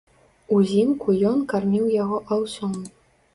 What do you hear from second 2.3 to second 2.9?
аўсом.